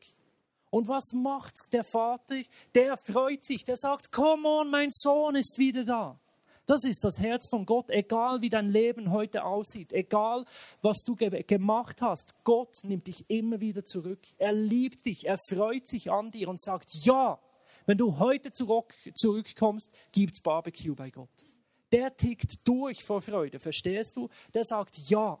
[0.69, 2.41] Und was macht der Vater?
[2.73, 6.19] Der freut sich, der sagt, come on, mein Sohn ist wieder da.
[6.67, 10.45] Das ist das Herz von Gott, egal wie dein Leben heute aussieht, egal
[10.81, 12.35] was du ge gemacht hast.
[12.43, 14.19] Gott nimmt dich immer wieder zurück.
[14.37, 17.39] Er liebt dich, er freut sich an dir und sagt, ja,
[17.85, 21.45] wenn du heute zurück, zurückkommst, gibt's Barbecue bei Gott.
[21.93, 24.27] Der tickt durch vor Freude, verstehst du?
[24.53, 25.39] Der sagt, ja,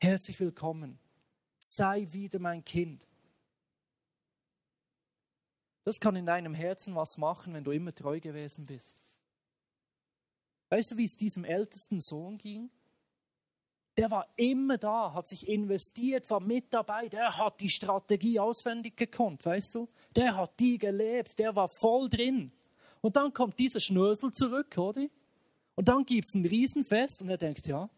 [0.00, 0.98] herzlich willkommen,
[1.58, 3.06] sei wieder mein Kind.
[5.84, 9.00] Das kann in deinem Herzen was machen, wenn du immer treu gewesen bist.
[10.70, 12.70] Weißt du, wie es diesem ältesten Sohn ging?
[13.96, 18.96] Der war immer da, hat sich investiert, war mit dabei, der hat die Strategie auswendig
[18.96, 19.88] gekonnt, weißt du?
[20.14, 22.52] Der hat die gelebt, der war voll drin.
[23.00, 25.06] Und dann kommt dieser Schnösel zurück, oder?
[25.74, 27.90] Und dann gibt es ein Riesenfest und er denkt, ja,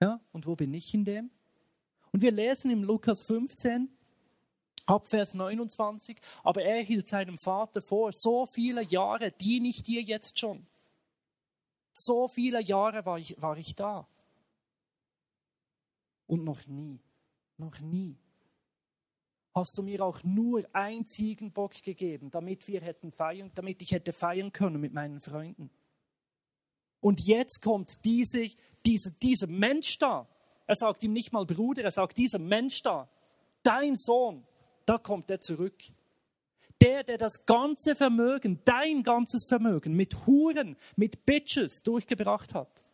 [0.00, 1.30] ja, und wo bin ich in dem?
[2.12, 3.88] Und wir lesen im Lukas 15,
[4.86, 10.02] ab Vers 29, aber er hielt seinem Vater vor, so viele Jahre diene ich dir
[10.02, 10.66] jetzt schon.
[11.92, 14.06] So viele Jahre war ich, war ich da.
[16.26, 17.00] Und noch nie,
[17.56, 18.16] noch nie
[19.54, 24.12] hast du mir auch nur ein Ziegenbock gegeben, damit wir hätten feiern, damit ich hätte
[24.12, 25.70] feiern können mit meinen Freunden.
[27.00, 28.46] Und jetzt kommt diese,
[28.86, 30.28] diese, dieser Mensch da.
[30.66, 33.08] Er sagt ihm nicht mal Bruder, er sagt dieser Mensch da,
[33.62, 34.46] dein Sohn,
[34.86, 35.82] da kommt er zurück.
[36.80, 42.84] Der, der das ganze Vermögen, dein ganzes Vermögen mit Huren, mit Bitches durchgebracht hat.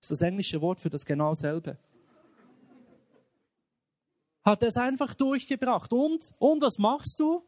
[0.00, 1.78] Das ist das englische Wort für das genau selbe
[4.42, 5.92] hat es einfach durchgebracht.
[5.92, 7.44] Und, und was machst du?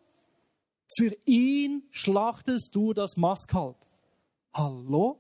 [0.95, 3.77] Für ihn schlachtest du das Mastkalb.
[4.53, 5.19] Hallo?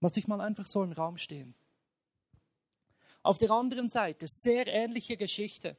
[0.00, 1.54] Lass ich mal einfach so im Raum stehen.
[3.22, 5.76] Auf der anderen Seite, sehr ähnliche Geschichte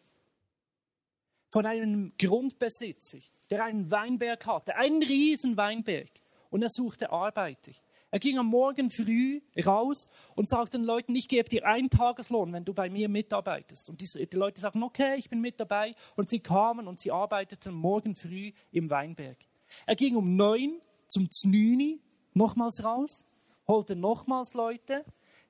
[1.51, 6.09] von einem Grundbesitzer, der einen Weinberg hatte, einen riesen Weinberg,
[6.51, 7.71] und er suchte Arbeiter.
[8.11, 12.51] Er ging am Morgen früh raus und sagte den Leuten, ich gebe dir einen Tageslohn,
[12.51, 13.89] wenn du bei mir mitarbeitest.
[13.89, 15.95] Und die, die Leute sagten, okay, ich bin mit dabei.
[16.17, 19.37] Und sie kamen und sie arbeiteten morgen früh im Weinberg.
[19.85, 22.01] Er ging um neun zum Znüni
[22.33, 23.25] nochmals raus,
[23.65, 25.05] holte nochmals Leute,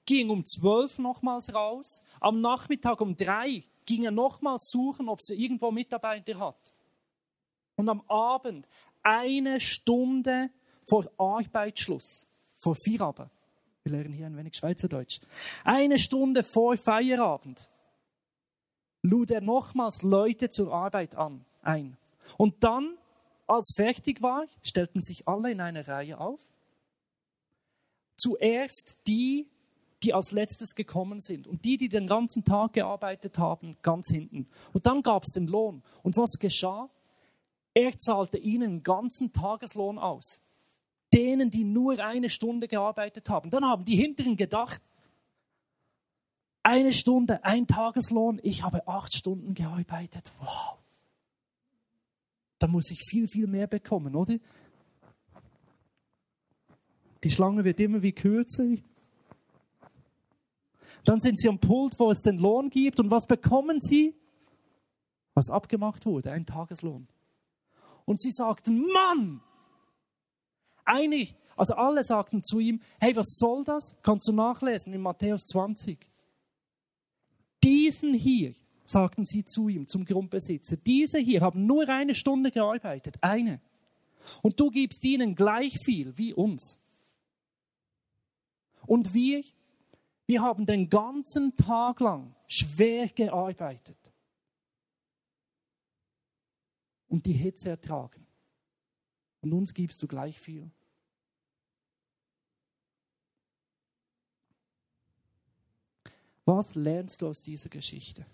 [0.06, 2.04] ging um zwölf nochmals raus.
[2.20, 6.74] Am Nachmittag um drei ging er nochmals suchen, ob er irgendwo Mitarbeiter hat.
[7.76, 8.68] Und am Abend,
[9.04, 10.50] eine Stunde
[10.88, 13.32] vor Arbeitsschluss, vor Feierabend.
[13.84, 15.20] Wir lernen hier ein wenig Schweizerdeutsch.
[15.64, 17.70] Eine Stunde vor Feierabend
[19.02, 21.98] lud er nochmals Leute zur Arbeit an, ein.
[22.38, 22.98] Und dann,
[23.48, 26.40] als fertig war, stellten sich alle in eine Reihe auf.
[28.16, 29.48] Zuerst die,
[30.04, 34.48] die als letztes gekommen sind und die, die den ganzen Tag gearbeitet haben, ganz hinten.
[34.74, 35.84] Und dann gab es den Lohn.
[36.04, 36.90] Und was geschah?
[37.74, 40.42] Er zahlte ihnen einen ganzen Tageslohn aus
[41.14, 43.50] denen, die nur eine Stunde gearbeitet haben.
[43.50, 44.82] Dann haben die hinteren gedacht,
[46.64, 50.32] eine Stunde, ein Tageslohn, ich habe acht Stunden gearbeitet.
[50.40, 50.78] Wow.
[52.60, 54.38] Da muss ich viel, viel mehr bekommen, oder?
[57.24, 58.76] Die Schlange wird immer wie kürzer.
[61.04, 63.00] Dann sind sie am Pult, wo es den Lohn gibt.
[63.00, 64.16] Und was bekommen sie?
[65.34, 67.08] Was abgemacht wurde, ein Tageslohn.
[68.06, 69.42] Und sie sagten, Mann,
[70.86, 73.98] Einig, also alle sagten zu ihm, hey, was soll das?
[74.02, 75.98] Kannst du nachlesen in Matthäus 20.
[77.64, 83.18] Diesen hier, sagten sie zu ihm, zum Grundbesitzer, diese hier haben nur eine Stunde gearbeitet,
[83.22, 83.62] eine.
[84.42, 86.80] Und du gibst ihnen gleich viel wie uns.
[88.86, 89.44] Und wir,
[90.32, 93.98] wir haben den ganzen Tag lang schwer gearbeitet
[97.10, 98.26] und die Hitze ertragen.
[99.42, 100.72] Und uns gibst du gleich viel.
[106.46, 108.26] Was lernst du aus dieser Geschichte?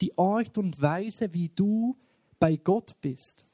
[0.00, 1.96] Die Art und Weise, wie du
[2.40, 3.46] bei Gott bist,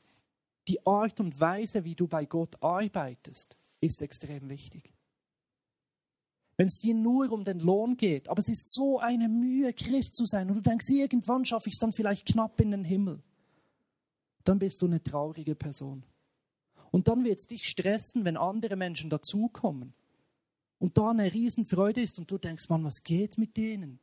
[0.67, 4.98] die Art und Weise, wie du bei Gott arbeitest, ist extrem wichtig.
[6.59, 10.17] Wenn es dir nur um den Lohn geht, aber es ist so eine Mühe, Christ
[10.17, 13.23] zu sein, und du denkst, irgendwann schaffe ich es dann vielleicht knapp in den Himmel,
[14.43, 16.03] dann bist du eine traurige Person.
[16.91, 19.95] Und dann wird es dich stressen, wenn andere Menschen dazukommen
[20.81, 24.01] und da eine Riesenfreude ist und du denkst, Mann, was geht mit denen?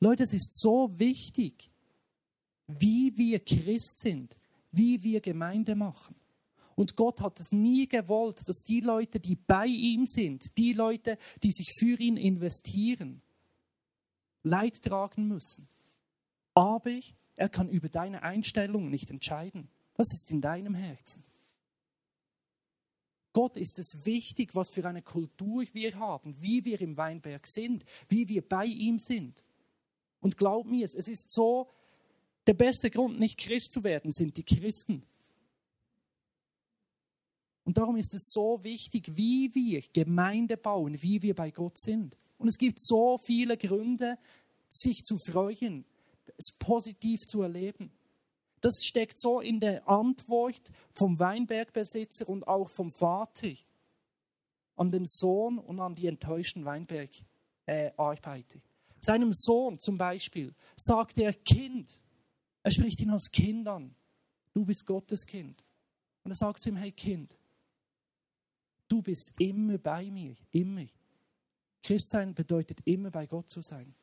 [0.00, 1.70] Leute, es ist so wichtig,
[2.66, 4.34] wie wir Christ sind,
[4.72, 6.14] wie wir Gemeinde machen.
[6.76, 11.18] Und Gott hat es nie gewollt, dass die Leute, die bei ihm sind, die Leute,
[11.42, 13.22] die sich für ihn investieren,
[14.42, 15.68] Leid tragen müssen.
[16.52, 17.00] Aber
[17.36, 19.68] er kann über deine Einstellung nicht entscheiden.
[19.96, 21.24] Was ist in deinem Herzen?
[23.32, 27.84] Gott ist es wichtig, was für eine Kultur wir haben, wie wir im Weinberg sind,
[28.08, 29.42] wie wir bei ihm sind.
[30.20, 31.68] Und glaub mir, es ist so,
[32.46, 35.02] der beste Grund, nicht Christ zu werden, sind die Christen.
[37.64, 42.16] Und darum ist es so wichtig, wie wir Gemeinde bauen, wie wir bei Gott sind.
[42.38, 44.18] Und es gibt so viele Gründe,
[44.68, 45.84] sich zu freuen,
[46.36, 47.90] es positiv zu erleben.
[48.60, 53.52] Das steckt so in der Antwort vom Weinbergbesitzer und auch vom Vater
[54.76, 58.56] an den Sohn und an die enttäuschten Weinbergarbeiter.
[58.56, 58.60] Äh,
[59.00, 62.00] Seinem Sohn zum Beispiel sagt er, Kind,
[62.62, 63.94] Er spricht ihn als Kind an.
[64.54, 65.62] Du bist Gottes Kind.
[66.24, 67.36] Und er sagt zu ihm, hey Kind,
[68.88, 70.86] du bist immer bei mir, immer.
[71.82, 73.94] Christsein bedeutet immer bei Gott zu sein.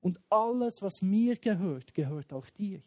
[0.00, 2.82] Und alles, was mir gehört, gehört auch dir.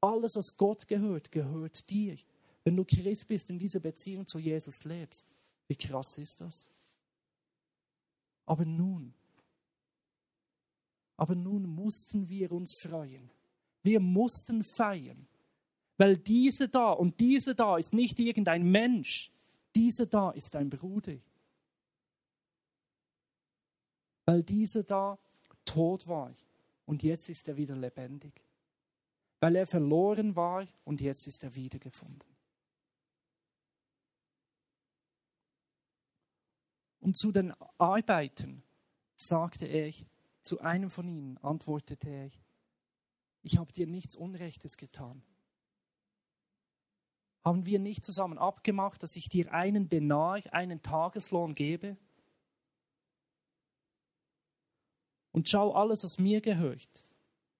[0.00, 2.16] Alles, was Gott gehört, gehört dir.
[2.64, 5.28] Wenn du Christ bist, in dieser Beziehung zu Jesus lebst,
[5.68, 6.72] wie krass ist das?
[8.44, 9.14] Aber nun,
[11.18, 13.28] aber nun mussten wir uns freuen.
[13.82, 15.26] Wir mussten feiern.
[15.96, 19.32] Weil diese da und diese da ist nicht irgendein Mensch.
[19.78, 21.16] Diese da ist ein Bruder.
[24.24, 25.16] Weil diese da
[25.64, 26.34] tot war
[26.84, 28.42] und jetzt ist er wieder lebendig.
[29.38, 32.28] Weil er verloren war und jetzt ist er wiedergefunden.
[36.98, 38.64] Und zu den Arbeiten
[39.14, 39.92] sagte er,
[40.40, 42.30] zu einem von ihnen antwortete er,
[43.42, 45.22] ich habe dir nichts Unrechtes getan.
[47.44, 51.96] Haben wir nicht zusammen abgemacht, dass ich dir einen Denar, einen Tageslohn gebe?
[55.32, 57.04] Und schau alles, was mir gehört.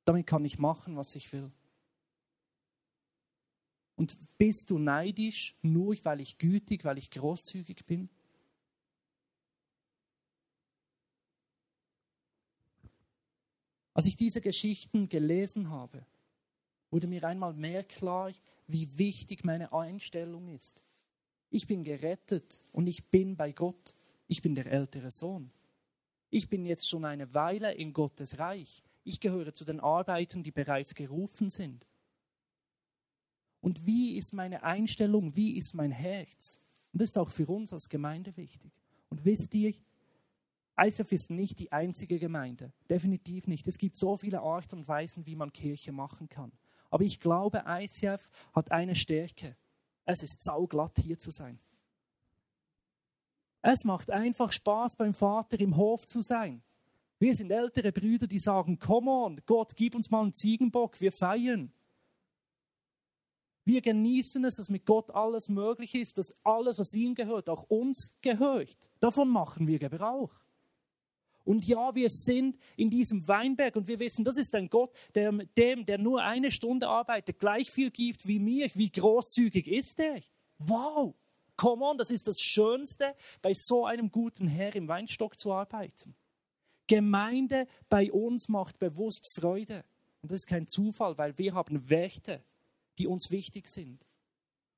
[0.05, 1.53] Damit kann ich machen, was ich will.
[3.97, 8.09] Und bist du neidisch, nur weil ich gütig, weil ich großzügig bin?
[13.93, 16.07] Als ich diese Geschichten gelesen habe,
[16.91, 18.33] wurde mir einmal mehr klar,
[18.67, 20.83] wie wichtig meine Einstellung ist.
[21.51, 23.95] Ich bin gerettet und ich bin bei Gott.
[24.27, 25.51] Ich bin der ältere Sohn.
[26.31, 28.83] Ich bin jetzt schon eine Weile in Gottes Reich.
[29.05, 31.87] Ich gehöre zu den Arbeitern, die bereits gerufen sind.
[33.61, 35.35] Und wie ist meine Einstellung?
[35.35, 36.61] Wie ist mein Herz?
[36.93, 38.73] Und das ist auch für uns als Gemeinde wichtig.
[39.09, 39.73] Und wisst ihr,
[40.77, 42.73] ISF ist nicht die einzige Gemeinde.
[42.89, 43.67] Definitiv nicht.
[43.67, 46.53] Es gibt so viele Arten und Weisen, wie man Kirche machen kann.
[46.91, 49.57] Aber ich glaube, ICF hat eine Stärke.
[50.05, 51.59] Es ist sauglatt, hier zu sein.
[53.61, 56.63] Es macht einfach Spaß, beim Vater im Hof zu sein.
[57.19, 61.11] Wir sind ältere Brüder, die sagen, come on, Gott, gib uns mal einen Ziegenbock, wir
[61.11, 61.73] feiern.
[63.65, 67.65] Wir genießen es, dass mit Gott alles möglich ist, dass alles, was ihm gehört, auch
[67.65, 68.91] uns gehört.
[69.01, 70.33] Davon machen wir Gebrauch.
[71.49, 75.33] Und ja, wir sind in diesem Weinberg und wir wissen, das ist ein Gott, der
[75.33, 78.69] dem, der nur eine Stunde arbeitet, gleich viel gibt wie mir.
[78.75, 80.21] Wie großzügig ist er?
[80.59, 81.15] Wow!
[81.57, 86.15] Come on, das ist das Schönste, bei so einem guten Herr im Weinstock zu arbeiten.
[86.87, 89.87] Gemeinde bei uns macht bewusst Freude.
[90.21, 92.45] Und das ist kein Zufall, weil wir haben Werte,
[92.99, 94.05] die uns wichtig sind.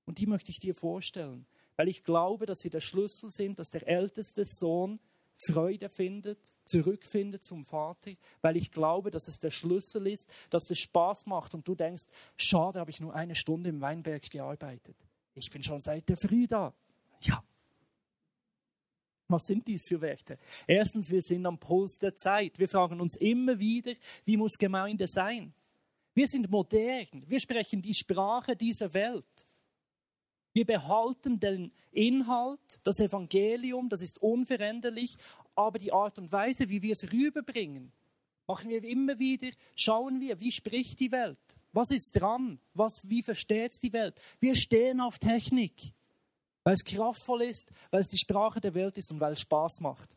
[0.05, 3.71] Und die möchte ich dir vorstellen, weil ich glaube, dass sie der Schlüssel sind, dass
[3.71, 5.01] der älteste Sohn
[5.47, 10.79] Freude findet, zurückfindet zum Vater, weil ich glaube, dass es der Schlüssel ist, dass es
[10.79, 12.05] Spaß macht und du denkst,
[12.37, 14.97] schade, habe ich nur eine Stunde im Weinberg gearbeitet.
[15.35, 16.75] Ich bin schon seit der Früh da.
[17.23, 17.43] Ja.
[19.29, 20.39] Was sind dies für Werte?
[20.67, 22.59] Erstens, wir sind am Puls der Zeit.
[22.59, 25.55] Wir fragen uns immer wieder, wie muss Gemeinde sein?
[26.15, 27.25] Wir sind modern.
[27.27, 29.47] Wir sprechen die Sprache dieser Welt.
[30.53, 35.17] Wir behalten den Inhalt, das Evangelium, das ist unveränderlich,
[35.55, 37.93] aber die Art und Weise, wie wir es rüberbringen,
[38.47, 41.39] machen wir immer wieder, schauen wir, wie spricht die Welt?
[41.73, 42.59] Was ist dran?
[42.75, 44.21] Was, wie versteht die Welt?
[44.41, 45.93] Wir stehen auf Technik,
[46.65, 49.81] weil es kraftvoll ist, weil es die Sprache der Welt ist und weil es Spaß
[49.81, 50.17] macht.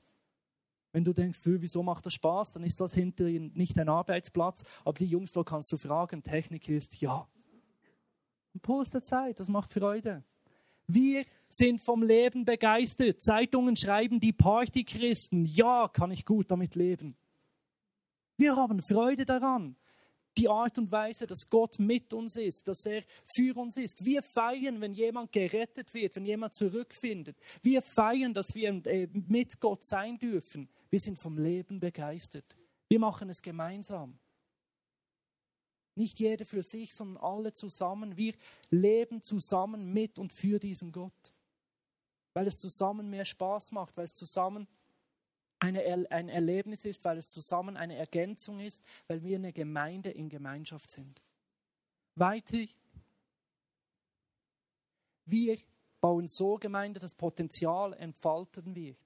[0.93, 4.98] Wenn du denkst, wieso macht das Spaß, dann ist das hinterher nicht ein Arbeitsplatz, aber
[4.98, 7.28] die Jungs, so kannst du fragen, Technik ist ja,
[8.54, 10.24] Impuls der Zeit, das macht Freude.
[10.88, 13.22] Wir sind vom Leben begeistert.
[13.22, 15.46] Zeitungen schreiben die Partychristen.
[15.46, 17.16] Ja, kann ich gut damit leben.
[18.38, 19.76] Wir haben Freude daran.
[20.38, 23.04] Die Art und Weise, dass Gott mit uns ist, dass er
[23.36, 24.04] für uns ist.
[24.04, 27.38] Wir feiern, wenn jemand gerettet wird, wenn jemand zurückfindet.
[27.62, 30.70] Wir feiern, dass wir äh, mit Gott sein dürfen.
[30.89, 32.58] Wir sind vom Leben begeistert.
[32.89, 34.18] Wir machen es gemeinsam.
[35.95, 38.17] Nicht jeder für sich, sondern alle zusammen.
[38.17, 38.34] Wir
[38.71, 41.34] leben zusammen mit und für diesen Gott.
[42.33, 44.67] Weil es zusammen mehr Spaß macht, weil es zusammen
[45.60, 50.29] eine, ein Erlebnis ist, weil es zusammen eine Ergänzung ist, weil wir eine Gemeinde in
[50.29, 51.21] Gemeinschaft sind.
[52.15, 52.65] Weiter.
[55.25, 55.58] Wir
[56.02, 58.98] bauen so Gemeinde, dass Potenzial entfalten wird.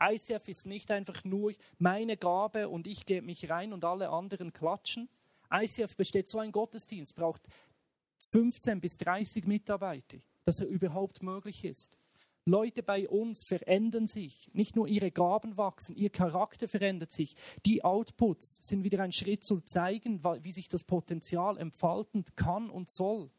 [0.00, 4.52] ICF ist nicht einfach nur meine Gabe und ich gebe mich rein und alle anderen
[4.52, 5.08] klatschen,
[5.52, 7.48] ICF besteht so ein Gottesdienst, braucht
[8.18, 11.96] 15 bis 30 Mitarbeiter, dass er überhaupt möglich ist.
[12.46, 14.50] Leute bei uns verändern sich.
[14.52, 17.36] Nicht nur ihre Gaben wachsen, ihr Charakter verändert sich.
[17.64, 22.90] Die Outputs sind wieder ein Schritt zu zeigen, wie sich das Potenzial entfalten kann und
[22.90, 23.30] soll.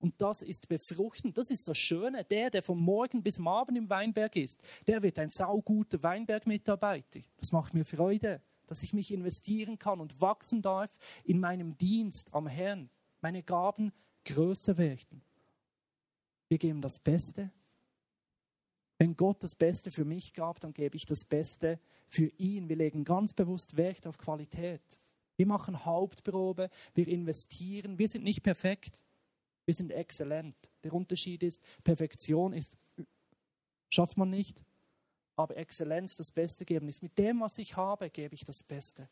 [0.00, 2.24] Und das ist befruchtend, das ist das Schöne.
[2.24, 7.20] Der, der vom Morgen bis am Abend im Weinberg ist, der wird ein sauguter Weinbergmitarbeiter.
[7.38, 10.90] Das macht mir Freude, dass ich mich investieren kann und wachsen darf
[11.24, 12.90] in meinem Dienst am Herrn.
[13.20, 13.92] Meine Gaben
[14.24, 15.22] größer werden.
[16.48, 17.50] Wir geben das Beste
[18.98, 22.68] wenn Gott das Beste für mich gab, dann gebe ich das Beste für ihn.
[22.68, 25.00] Wir legen ganz bewusst Wert auf Qualität.
[25.36, 27.98] Wir machen Hauptprobe, wir investieren.
[27.98, 29.02] Wir sind nicht perfekt,
[29.66, 30.56] wir sind exzellent.
[30.82, 32.78] Der Unterschied ist, Perfektion ist,
[33.90, 34.64] schafft man nicht,
[35.36, 39.08] aber Exzellenz, das Beste geben, ist mit dem, was ich habe, gebe ich das Beste.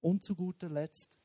[0.00, 1.18] Und zu guter Letzt,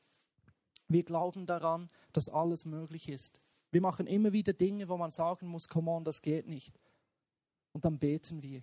[0.88, 3.40] wir glauben daran, dass alles möglich ist.
[3.70, 6.78] Wir machen immer wieder Dinge, wo man sagen muss, come on, das geht nicht.
[7.72, 8.62] Und dann beten wir.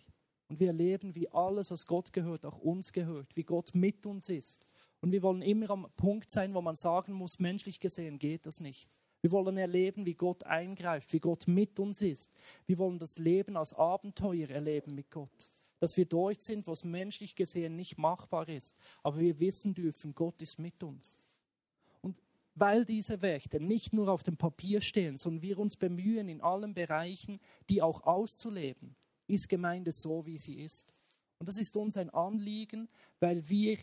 [0.49, 4.29] Und wir erleben, wie alles, was Gott gehört, auch uns gehört, wie Gott mit uns
[4.29, 4.65] ist.
[5.01, 8.59] Und wir wollen immer am Punkt sein, wo man sagen muss, menschlich gesehen geht das
[8.59, 8.89] nicht.
[9.21, 12.31] Wir wollen erleben, wie Gott eingreift, wie Gott mit uns ist.
[12.65, 15.49] Wir wollen das Leben als Abenteuer erleben mit Gott.
[15.79, 18.77] Dass wir dort sind, wo es menschlich gesehen nicht machbar ist.
[19.03, 21.17] Aber wir wissen dürfen, Gott ist mit uns.
[22.01, 22.21] Und
[22.55, 26.73] weil diese Werte nicht nur auf dem Papier stehen, sondern wir uns bemühen, in allen
[26.73, 27.39] Bereichen
[27.69, 28.95] die auch auszuleben,
[29.27, 30.93] ist Gemeinde so, wie sie ist.
[31.39, 32.87] Und das ist uns ein Anliegen,
[33.19, 33.77] weil wir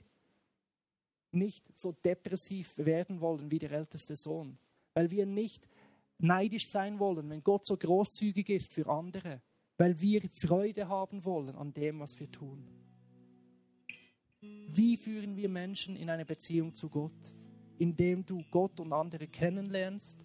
[1.32, 4.58] nicht so depressiv werden wollen wie der älteste Sohn,
[4.94, 5.68] weil wir nicht
[6.18, 9.42] neidisch sein wollen, wenn Gott so großzügig ist für andere,
[9.76, 12.64] weil wir Freude haben wollen an dem, was wir tun.
[14.40, 17.32] Wie führen wir Menschen in eine Beziehung zu Gott?
[17.78, 20.24] Indem du Gott und andere kennenlernst,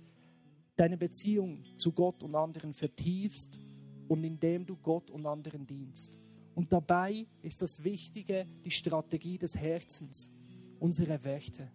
[0.76, 3.60] deine Beziehung zu Gott und anderen vertiefst
[4.08, 6.18] und indem du Gott und anderen dienst.
[6.56, 10.32] Und dabei ist das Wichtige die Strategie des Herzens,
[10.80, 11.72] unsere Werte.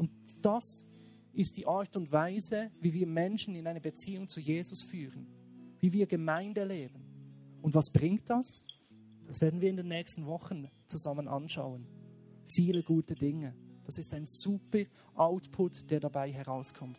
[0.00, 0.86] Und das
[1.34, 5.26] ist die Art und Weise, wie wir Menschen in eine Beziehung zu Jesus führen,
[5.78, 7.04] wie wir Gemeinde leben.
[7.60, 8.64] Und was bringt das?
[9.26, 11.86] Das werden wir in den nächsten Wochen zusammen anschauen.
[12.50, 13.54] Viele gute Dinge.
[13.84, 14.84] Das ist ein super
[15.16, 16.96] Output, der dabei herauskommt.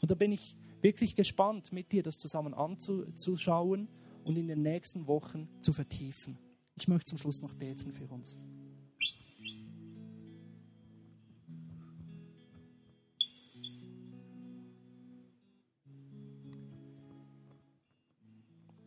[0.00, 3.88] Und da bin ich wirklich gespannt, mit dir das zusammen anzuschauen
[4.22, 6.38] und in den nächsten Wochen zu vertiefen.
[6.76, 8.38] Ich möchte zum Schluss noch beten für uns.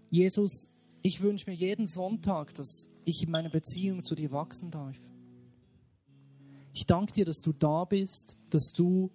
[0.10, 0.70] Jesus,
[1.02, 4.98] ich wünsche mir jeden Sonntag, dass ich in meiner Beziehung zu dir wachsen darf.
[6.74, 9.12] Ich danke dir, dass du da bist, dass du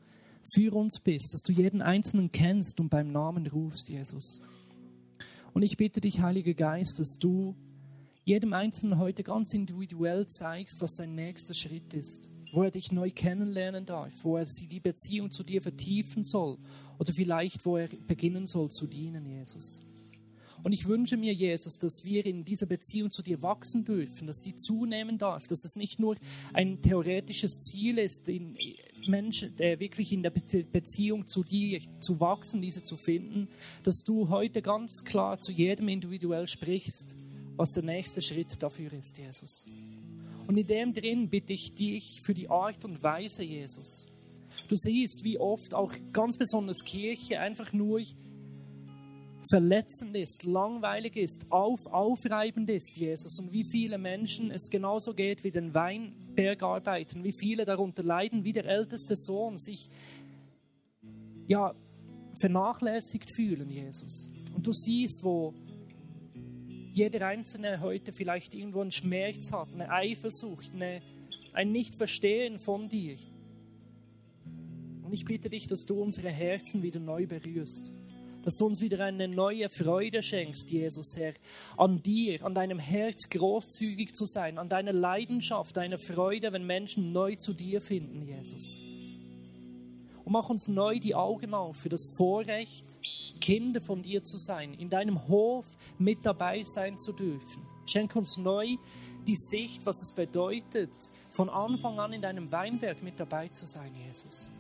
[0.53, 4.41] für uns bist, dass du jeden Einzelnen kennst und beim Namen rufst, Jesus.
[5.53, 7.55] Und ich bitte dich, Heiliger Geist, dass du
[8.25, 13.11] jedem Einzelnen heute ganz individuell zeigst, was sein nächster Schritt ist, wo er dich neu
[13.11, 16.59] kennenlernen darf, wo er die Beziehung zu dir vertiefen soll
[16.99, 19.83] oder vielleicht wo er beginnen soll zu dienen, Jesus.
[20.65, 24.41] Und ich wünsche mir, Jesus, dass wir in dieser Beziehung zu dir wachsen dürfen, dass
[24.41, 26.17] die zunehmen darf, dass es nicht nur
[26.55, 28.57] ein theoretisches Ziel ist, in,
[29.07, 33.49] Menschen, äh, wirklich in der Beziehung zu dir zu wachsen, diese zu finden,
[33.83, 37.15] dass du heute ganz klar zu jedem individuell sprichst,
[37.57, 39.67] was der nächste Schritt dafür ist, Jesus.
[40.47, 44.07] Und in dem drin bitte ich dich für die Art und Weise, Jesus.
[44.69, 48.01] Du siehst, wie oft auch ganz besonders Kirche einfach nur
[49.49, 53.39] verletzend ist, langweilig ist, auf, aufreibend ist, Jesus.
[53.39, 58.53] Und wie viele Menschen es genauso geht wie den Weinbergarbeitern, wie viele darunter leiden, wie
[58.53, 59.89] der älteste Sohn sich
[61.47, 61.75] ja,
[62.35, 64.31] vernachlässigt fühlen, Jesus.
[64.55, 65.55] Und du siehst, wo
[66.93, 71.03] jeder Einzelne heute vielleicht irgendwo einen Schmerz hat, eine Eifersucht, eine,
[71.53, 73.17] ein Nicht-Verstehen von dir.
[75.03, 77.91] Und ich bitte dich, dass du unsere Herzen wieder neu berührst
[78.45, 81.33] dass du uns wieder eine neue Freude schenkst, Jesus Herr,
[81.79, 87.13] an dir, an deinem Herz großzügig zu sein, an deiner Leidenschaft, deiner Freude, wenn Menschen
[87.13, 88.81] neu zu dir finden, Jesus.
[90.25, 92.87] Und mach uns neu die Augen auf für das Vorrecht,
[93.41, 95.67] Kinder von dir zu sein, in deinem Hof
[95.99, 97.63] mit dabei sein zu dürfen.
[97.87, 98.77] Schenk uns neu
[99.27, 100.91] die Sicht, was es bedeutet,
[101.33, 104.51] von Anfang an in deinem Weinberg mit dabei zu sein, Jesus.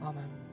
[0.00, 0.43] Amen.